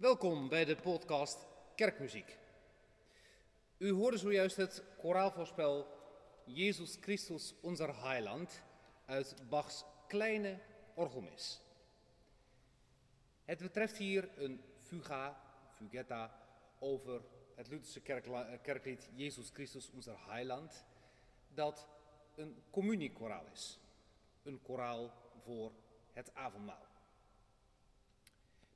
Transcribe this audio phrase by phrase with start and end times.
[0.00, 2.38] Welkom bij de podcast Kerkmuziek.
[3.78, 5.86] U hoorde zojuist het koraalvoorspel
[6.44, 8.62] Jezus Christus, onze heiland,
[9.04, 10.58] uit Bachs kleine
[10.94, 11.60] orgelmis.
[13.44, 15.42] Het betreft hier een fuga,
[15.74, 16.46] fugetta,
[16.78, 17.22] over
[17.54, 18.00] het Lutherse
[18.62, 20.84] kerklied Jezus Christus, onze heiland,
[21.54, 21.88] dat
[22.34, 23.78] een communiekoraal is.
[24.42, 25.12] Een koraal
[25.44, 25.72] voor
[26.12, 26.86] het avondmaal.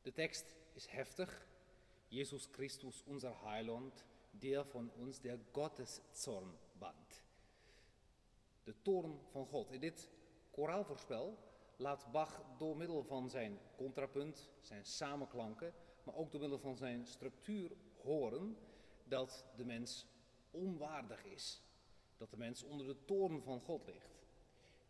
[0.03, 1.47] De tekst is heftig.
[2.09, 7.23] Jezus Christus, unser Heiland, der von uns der Gotteszorn band.
[8.65, 9.71] De toorn van God.
[9.71, 10.11] In dit
[10.51, 11.39] koraalvoorspel
[11.77, 17.07] laat Bach door middel van zijn contrapunt, zijn samenklanken, maar ook door middel van zijn
[17.07, 17.71] structuur
[18.03, 18.57] horen
[19.05, 20.07] dat de mens
[20.51, 21.63] onwaardig is.
[22.17, 24.23] Dat de mens onder de toorn van God ligt.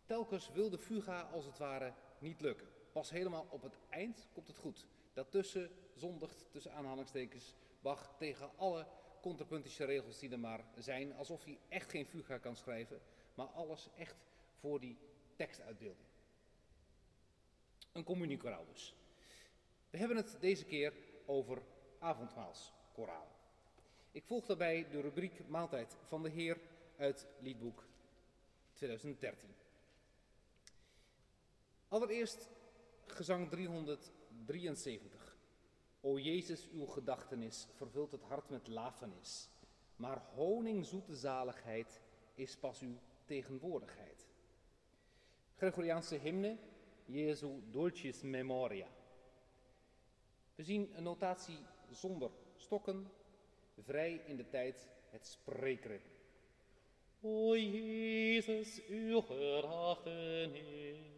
[0.05, 2.67] Telkens wil de fuga als het ware niet lukken.
[2.91, 4.87] Pas helemaal op het eind komt het goed.
[5.15, 8.87] Daartussen zondigt, tussen aanhalingstekens, Bach tegen alle
[9.21, 11.13] contrapuntische regels die er maar zijn.
[11.13, 13.01] Alsof hij echt geen fuga kan schrijven,
[13.33, 14.15] maar alles echt
[14.59, 14.97] voor die
[15.35, 16.07] tekstuitbeelding.
[17.91, 18.95] Een communiekoraal dus.
[19.89, 20.93] We hebben het deze keer
[21.25, 21.61] over
[21.99, 23.27] avondmaalskoraal.
[24.11, 26.57] Ik volg daarbij de rubriek Maaltijd van de Heer
[26.97, 27.83] uit liedboek
[28.73, 29.55] 2013.
[31.87, 32.49] Allereerst
[33.05, 33.49] gezang
[34.45, 35.37] 373.
[36.01, 39.49] O Jezus, uw gedachtenis vervult het hart met lafenis,
[39.95, 42.01] maar honingzoete zaligheid
[42.35, 44.27] is pas uw tegenwoordigheid.
[45.55, 46.57] Gregoriaanse hymne,
[47.05, 48.87] Jesu Dulcis Memoria.
[50.55, 51.59] We zien een notatie
[51.91, 53.11] zonder stokken,
[53.77, 56.13] vrij in de tijd het spreekritme.
[57.21, 61.14] O Jezus, uw gedachtenis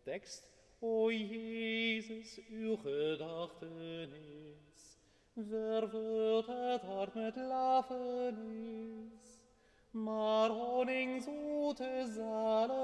[0.03, 0.49] tekst.
[0.79, 4.99] O Jezus, uw gedachtenis
[5.35, 9.41] vervult het hart met lafenis,
[9.91, 12.81] maar honingzoete zaligheid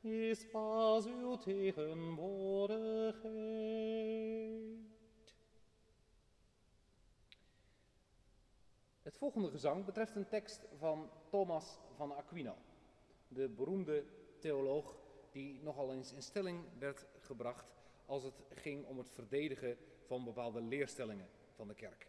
[0.00, 4.33] is pas uw tegenwoordigheid.
[9.14, 12.56] Het volgende gezang betreft een tekst van Thomas van Aquino,
[13.28, 14.04] de beroemde
[14.38, 14.96] theoloog
[15.30, 17.66] die nogal eens in stelling werd gebracht
[18.06, 19.76] als het ging om het verdedigen
[20.06, 22.08] van bepaalde leerstellingen van de kerk.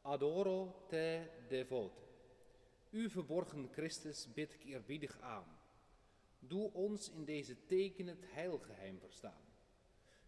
[0.00, 2.00] Adoro te devote.
[2.90, 5.58] U verborgen Christus bid ik eerbiedig aan.
[6.38, 9.44] Doe ons in deze teken het heilgeheim verstaan.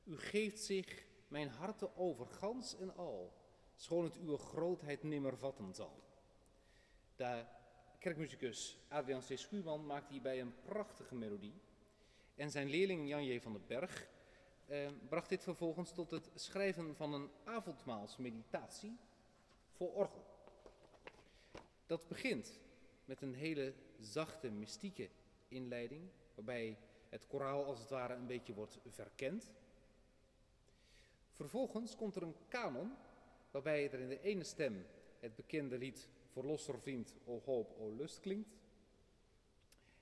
[0.05, 3.45] U geeft zich mijn harte over gans en al,
[3.77, 6.03] schoon het uw grootheid nimmer vatten zal.
[7.17, 7.45] De
[7.99, 9.39] kerkmuzikus Adrian C.
[9.39, 11.61] Schuurman maakt hierbij een prachtige melodie.
[12.35, 13.41] En zijn leerling Jan J.
[13.41, 14.09] van den Berg
[14.67, 18.97] eh, bracht dit vervolgens tot het schrijven van een avondmaalsmeditatie
[19.73, 20.25] voor orgel.
[21.87, 22.61] Dat begint
[23.05, 25.09] met een hele zachte, mystieke
[25.49, 26.79] inleiding, waarbij
[27.09, 29.53] het koraal als het ware een beetje wordt verkend.
[31.33, 32.93] Vervolgens komt er een kanon,
[33.57, 34.87] waarbij er in de ene stem
[35.21, 38.59] het bekende lied Verlosser vriend, o hoop, o lust klinkt.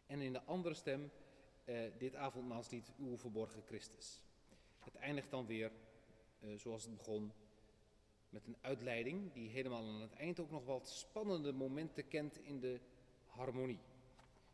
[0.06, 1.10] En in de andere stem
[1.64, 4.22] eh, dit avondmaalslied Uw verborgen Christus.
[4.78, 5.72] Het eindigt dan weer
[6.40, 7.32] eh, zoals het begon
[8.28, 12.60] met een uitleiding die helemaal aan het eind ook nog wat spannende momenten kent in
[12.60, 12.80] de
[13.26, 13.80] harmonie.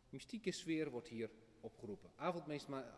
[0.09, 1.31] Mystieke sfeer wordt hier
[1.61, 2.11] opgeroepen.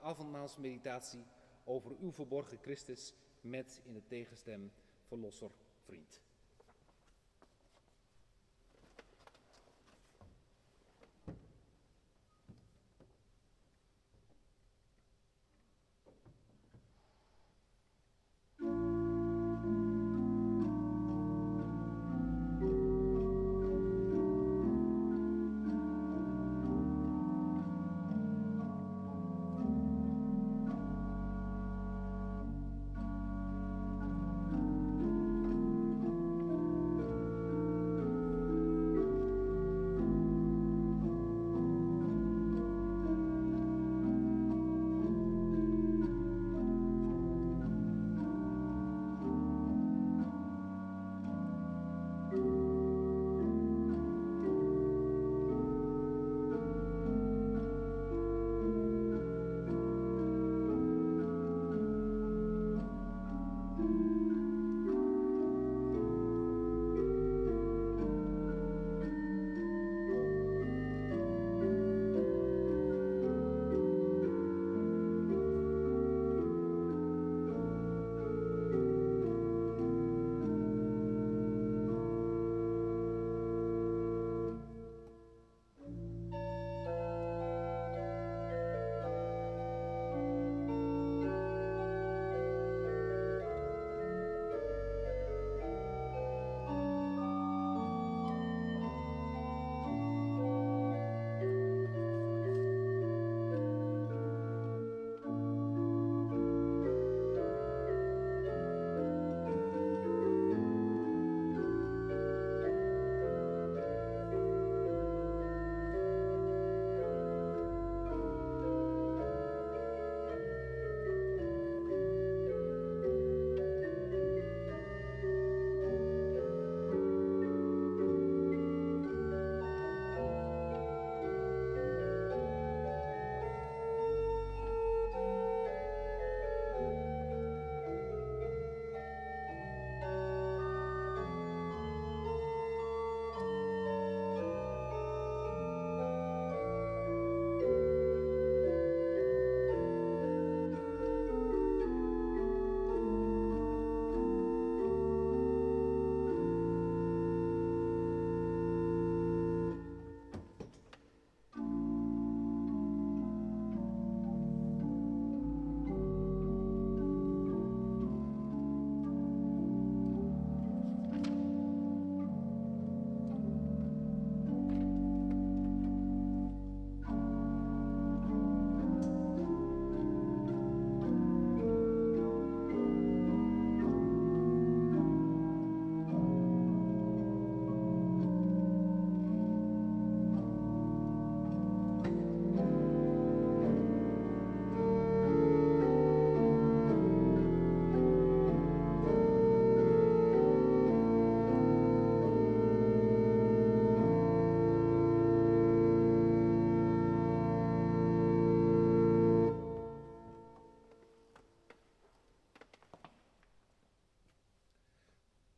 [0.02, 1.24] Avondmaalsmeditatie
[1.64, 5.50] over uw verborgen Christus met in de tegenstem verlosser
[5.86, 6.20] vriend.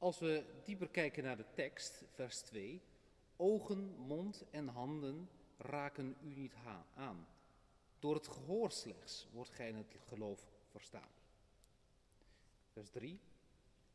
[0.05, 2.83] Als we dieper kijken naar de tekst, vers 2,
[3.37, 6.55] ogen, mond en handen raken u niet
[6.95, 7.27] aan.
[7.99, 11.09] Door het gehoor slechts wordt gij in het geloof verstaan.
[12.73, 13.21] Vers 3,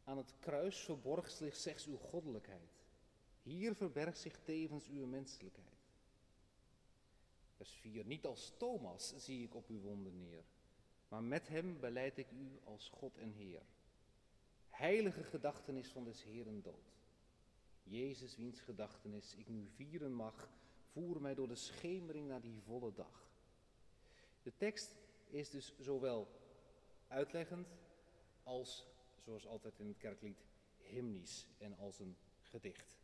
[0.03, 2.83] aan het kruis verborgt zich slechts uw goddelijkheid.
[3.41, 5.77] Hier verbergt zich tevens uw menselijkheid.
[7.55, 8.05] Vers 4.
[8.05, 10.43] Niet als Thomas zie ik op uw wonden neer,
[11.07, 13.61] maar met hem beleid ik u als God en Heer.
[14.79, 16.93] Heilige gedachtenis van des Heeren dood.
[17.83, 20.49] Jezus, wiens gedachtenis ik nu vieren mag,
[20.91, 23.31] voer mij door de schemering naar die volle dag.
[24.41, 24.95] De tekst
[25.29, 26.27] is dus zowel
[27.07, 27.67] uitleggend
[28.43, 28.87] als,
[29.23, 30.45] zoals altijd in het kerklied,
[30.77, 32.99] hymnisch en als een gedicht.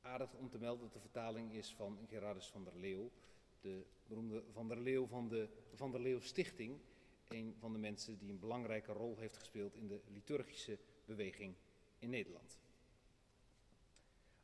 [0.00, 3.10] Aardig om te melden dat de vertaling is van Gerardus van der Leeuw,
[3.60, 6.80] de beroemde Van der Leeuw van de Van der Leeuw Stichting.
[7.32, 11.54] Een van de mensen die een belangrijke rol heeft gespeeld in de liturgische beweging
[11.98, 12.58] in Nederland.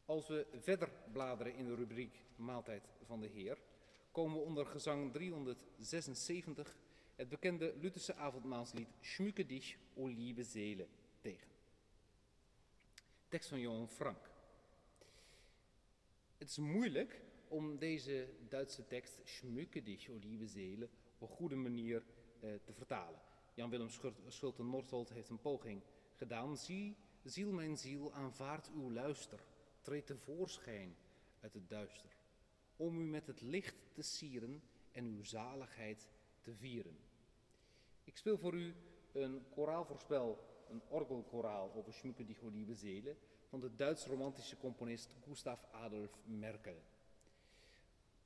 [0.04, 3.58] Als we verder bladeren in de rubriek Maaltijd van de Heer,
[4.10, 6.76] komen we onder gezang 376
[7.14, 10.86] het bekende Lutherse avondmaalslied Schmücke dich, o liebe Seele,
[11.20, 11.48] tegen.
[13.28, 14.30] Tekst van Johan Frank.
[16.38, 21.56] Het is moeilijk om deze Duitse tekst Schmücke dich, o liebe Seele, op een goede
[21.56, 22.02] manier
[22.38, 23.20] te vertalen.
[23.54, 23.90] Jan-Willem
[24.28, 25.82] Schulte-Northolt heeft een poging
[26.14, 26.56] gedaan.
[26.56, 29.40] Zie, ziel mijn ziel, aanvaard uw luister,
[29.80, 30.96] treed tevoorschijn
[31.40, 32.10] uit het duister,
[32.76, 36.08] om u met het licht te sieren en uw zaligheid
[36.40, 36.98] te vieren.
[38.04, 38.74] Ik speel voor u
[39.12, 43.16] een koraalvoorspel, een orgelkoraal over Schmücke liebe Seele,
[43.48, 46.82] van de Duits-romantische componist Gustav Adolf Merkel.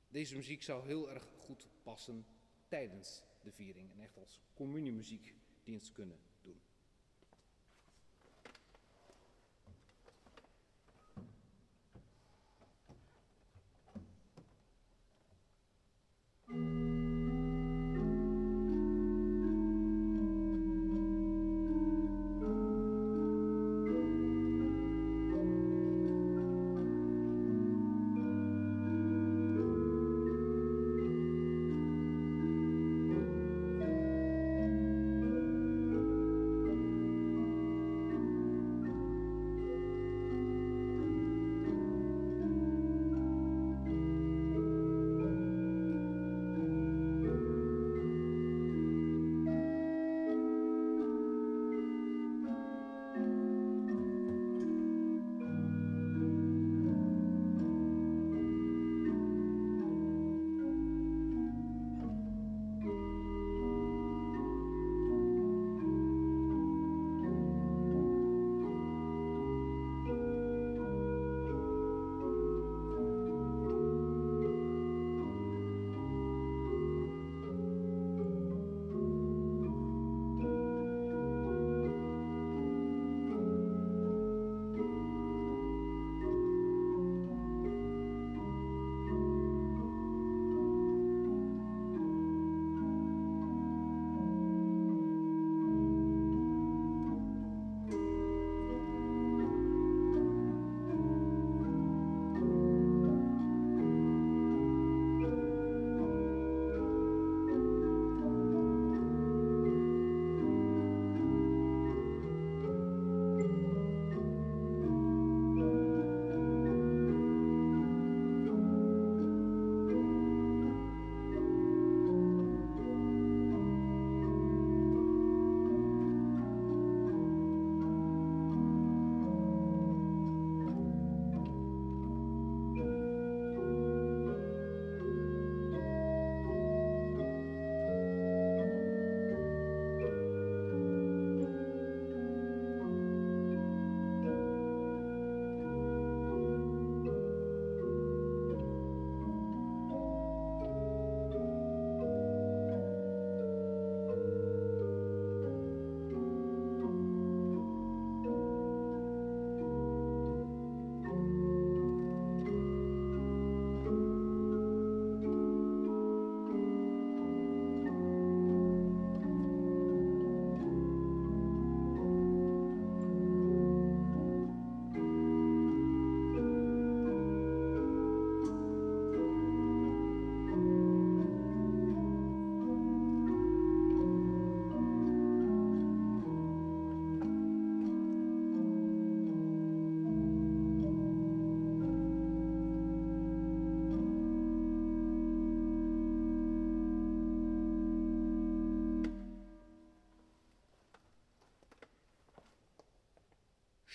[0.09, 2.25] Deze muziek zou heel erg goed passen
[2.67, 5.33] tijdens de viering en echt als communiemuziek
[5.63, 6.19] dienst kunnen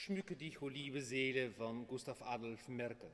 [0.08, 3.10] Schmücke dich, o liebe Seele van Gustav Adolf Merkel.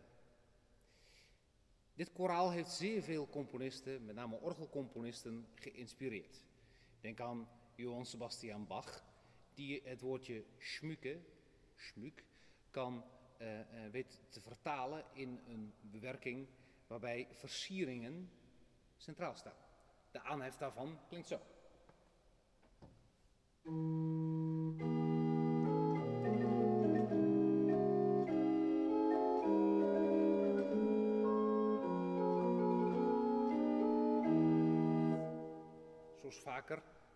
[1.94, 6.44] Dit koraal heeft zeer veel componisten, met name orgelcomponisten, geïnspireerd.
[7.00, 9.04] Denk aan Johann Sebastian Bach,
[9.54, 11.20] die het woordje schmuke,
[11.76, 12.24] schmuk,
[12.70, 13.04] kan
[13.38, 16.46] uh, weet te vertalen in een bewerking
[16.86, 18.30] waarbij versieringen
[18.96, 19.58] centraal staan.
[20.10, 21.40] De aanhef daarvan klinkt zo.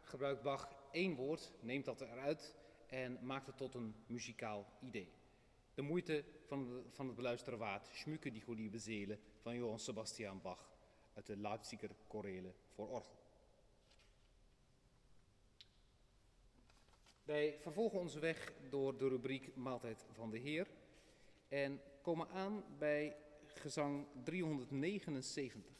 [0.02, 2.54] Gebruikt Bach één woord, neemt dat eruit
[2.86, 5.12] en maakt het tot een muzikaal idee.
[5.74, 10.70] De moeite van, van het beluisteren waard, Schmuke die Goede Zelen van Johann Sebastian Bach
[11.14, 13.16] uit de Leipziger Chorele voor orgel.
[17.24, 20.66] Wij vervolgen onze weg door de rubriek Maaltijd van de Heer
[21.48, 25.72] en komen aan bij gezang 379.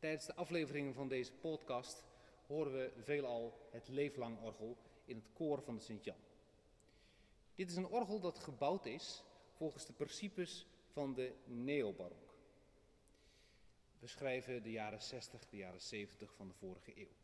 [0.00, 2.04] Tijdens de afleveringen van deze podcast
[2.46, 6.16] horen we veelal het leeflang orgel in het koor van de Sint-Jan.
[7.54, 12.34] Dit is een orgel dat gebouwd is volgens de principes van de neobarok.
[13.98, 17.14] We schrijven de jaren 60, de jaren 70 van de vorige eeuw.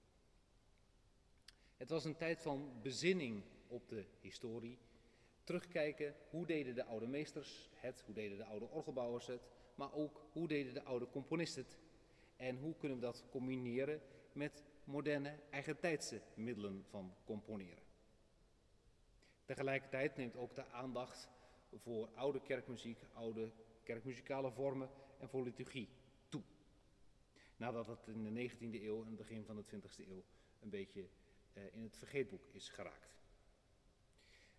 [1.76, 4.78] Het was een tijd van bezinning op de historie.
[5.44, 10.26] Terugkijken, hoe deden de oude meesters het, hoe deden de oude orgelbouwers het, maar ook
[10.32, 11.76] hoe deden de oude componisten het.
[12.37, 14.01] En hoe kunnen we dat combineren
[14.33, 17.83] met moderne, eigentijdse middelen van componeren.
[19.44, 21.29] Tegelijkertijd neemt ook de aandacht
[21.75, 25.88] voor oude kerkmuziek, oude kerkmuzikale vormen en voor liturgie
[26.29, 26.42] toe.
[27.57, 30.25] Nadat het in de 19e eeuw en het begin van de 20e eeuw
[30.61, 31.09] een beetje
[31.55, 33.14] uh, in het vergeetboek is geraakt.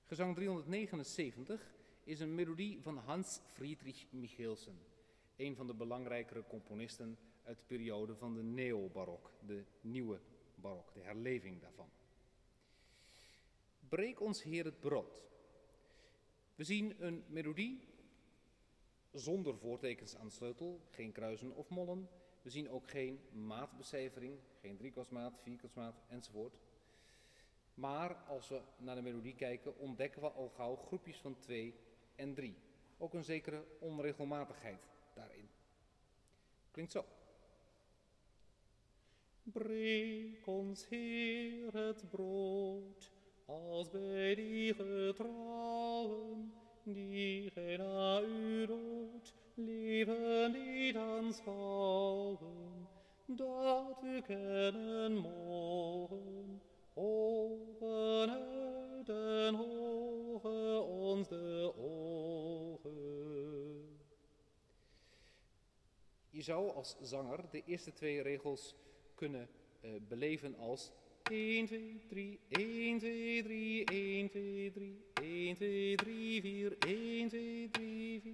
[0.06, 4.80] Gezang 379 is een melodie van Hans Friedrich Michelsen,
[5.36, 10.20] een van de belangrijkere componisten uit de periode van de neobarok, de nieuwe
[10.56, 11.90] barok, de herleving daarvan.
[13.88, 15.26] Breek ons Heer het brood.
[16.56, 17.88] We zien een melodie
[19.12, 22.10] zonder voortekens aan sleutel, geen kruisen of mollen.
[22.42, 26.58] We zien ook geen maatbecijfering, geen driekwartsmaat, vierkwartsmaat enzovoort.
[27.74, 31.76] Maar als we naar de melodie kijken, ontdekken we al gauw groepjes van twee
[32.16, 32.56] en drie.
[32.98, 35.50] Ook een zekere onregelmatigheid daarin.
[36.72, 37.06] Klinkt zo.
[39.58, 43.12] Breek ons, Heer, het brood,
[43.46, 52.88] als bij die getrouwen, die gij na uw dood leven niet aanschouwen,
[53.26, 56.62] dat we kennen mogen.
[56.94, 62.98] Open uit en hoge ons de ogen.
[66.30, 68.76] Je zou als zanger de eerste twee regels
[69.18, 69.50] kunnen
[69.82, 70.92] uh, beleven als
[71.24, 77.70] 1, 2, 3, 1, 2, 3, 1, 2, 3, 1, 2, 3, 4, 1, 2,
[77.70, 78.34] 3, 4.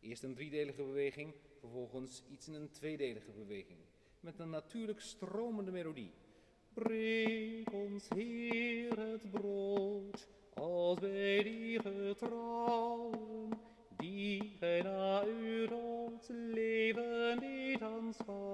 [0.00, 3.78] Eerst een driedelige beweging, vervolgens iets in een tweedelige beweging.
[4.20, 6.12] Met een natuurlijk stromende melodie.
[6.72, 13.50] Breek ons, Heer, het brood, als bij die getrouwen,
[13.96, 15.66] die gij na uw
[16.28, 18.51] leven niet aanschouwen.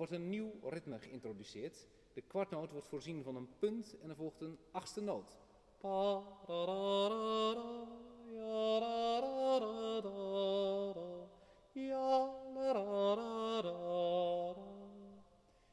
[0.00, 1.86] Wordt een nieuw ritme geïntroduceerd.
[2.12, 5.38] De kwartnoot wordt voorzien van een punt en er volgt een achtste noot.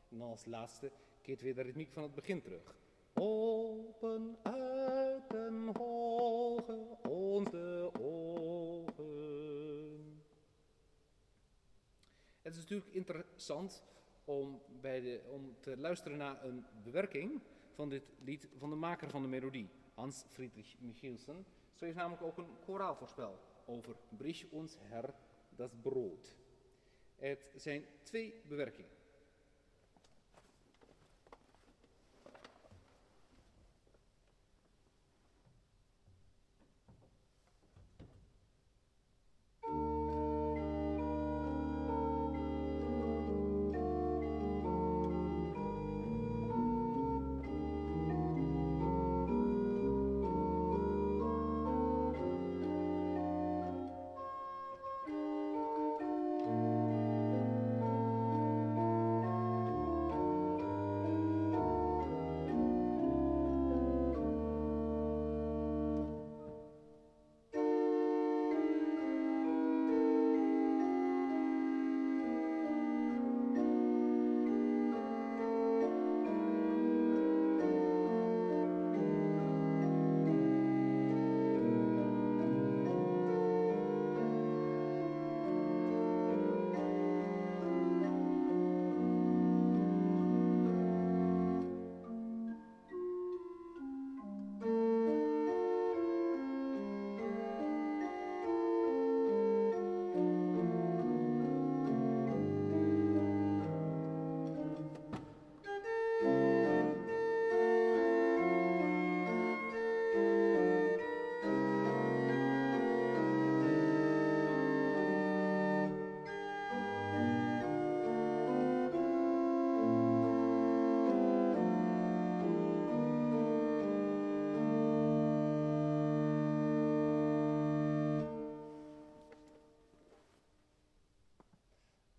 [0.10, 2.76] En als laatste keert weer de ritmiek van het begin terug.
[3.14, 9.08] Open uit den hoge ons de ogen.
[12.42, 13.84] Het is natuurlijk interessant
[14.28, 17.42] om, bij de, om te luisteren naar een bewerking
[17.74, 21.46] van dit lied van de maker van de melodie, Hans Friedrich Michelsen.
[21.74, 25.14] Schreef namelijk ook een koraalvoorspel over Brich ons Herr
[25.56, 26.36] das Brood.
[27.16, 28.97] Het zijn twee bewerkingen.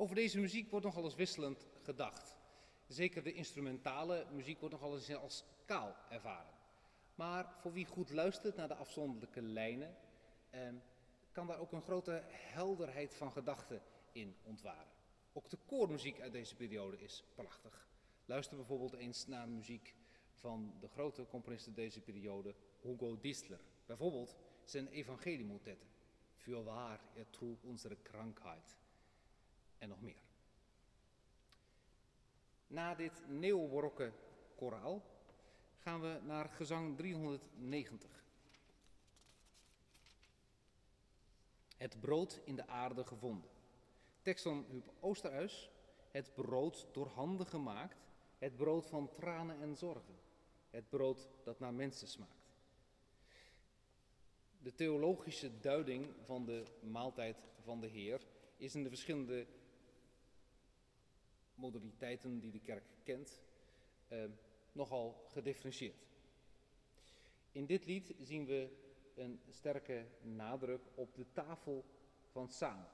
[0.09, 2.37] Over deze muziek wordt nogal eens wisselend gedacht.
[2.87, 6.55] Zeker de instrumentale muziek wordt nogal eens als kaal ervaren.
[7.15, 9.97] Maar voor wie goed luistert naar de afzonderlijke lijnen,
[10.51, 10.69] eh,
[11.33, 14.93] kan daar ook een grote helderheid van gedachten in ontwaren.
[15.33, 17.89] Ook de koormuziek uit deze periode is prachtig.
[18.25, 19.95] Luister bijvoorbeeld eens naar muziek
[20.33, 23.61] van de grote componisten deze periode, Hugo Distler.
[23.87, 25.89] Bijvoorbeeld zijn evangeliemotetten.
[26.37, 28.77] Für waar er trug onze krankheid.
[29.79, 30.23] En nog meer.
[32.67, 34.13] Na dit neobarokke
[34.55, 35.03] koraal
[35.79, 38.25] gaan we naar gezang 390.
[41.77, 43.51] Het brood in de aarde gevonden.
[44.23, 45.71] Tekst van Huub Oosterhuis.
[46.11, 47.97] Het brood door handen gemaakt.
[48.39, 50.19] Het brood van tranen en zorgen.
[50.71, 52.33] Het brood dat naar mensen smaakt.
[54.59, 58.21] De theologische duiding van de maaltijd van de Heer
[58.57, 59.47] is in de verschillende
[61.59, 63.43] modaliteiten die de kerk kent
[64.09, 64.25] eh,
[64.73, 66.07] nogal gedifferentieerd.
[67.53, 68.69] In dit lied zien we
[69.15, 71.85] een sterke nadruk op de tafel
[72.31, 72.89] van samen.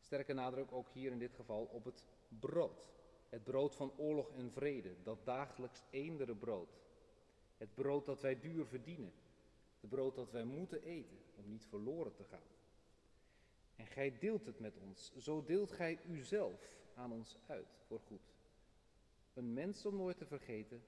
[0.00, 2.86] Sterke nadruk ook hier in dit geval op het brood.
[3.28, 6.68] Het brood van oorlog en vrede, dat dagelijks eendere brood.
[7.56, 9.12] Het brood dat wij duur verdienen.
[9.80, 12.52] Het brood dat wij moeten eten om niet verloren te gaan.
[13.76, 18.34] En gij deelt het met ons, zo deelt gij uzelf aan ons uit voor goed.
[19.34, 20.84] Een mens om nooit te vergeten,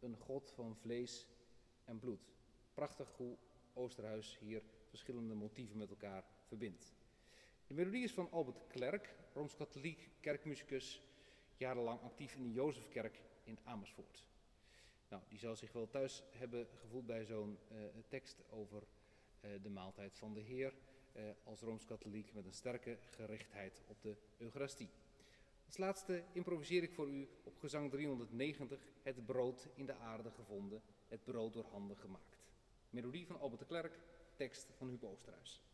[0.00, 1.26] een God van vlees
[1.84, 2.34] en bloed.
[2.74, 3.36] Prachtig hoe
[3.72, 6.94] Oosterhuis hier verschillende motieven met elkaar verbindt.
[7.66, 11.02] De melodie is van Albert Klerk, Rooms-Katholiek kerkmuzikus,
[11.56, 14.24] jarenlang actief in de Jozefkerk in Amersfoort.
[15.08, 17.78] Nou, die zal zich wel thuis hebben gevoeld bij zo'n uh,
[18.08, 18.82] tekst over
[19.40, 20.74] uh, de maaltijd van de Heer,
[21.16, 24.90] uh, als Rooms-Katholiek met een sterke gerichtheid op de Eucharistie.
[25.66, 30.82] Als laatste improviseer ik voor u op gezang 390 het brood in de aarde gevonden,
[31.08, 32.38] het brood door handen gemaakt.
[32.90, 34.00] Melodie van Albert de Klerk,
[34.34, 35.65] tekst van Hugo Oosterhuis.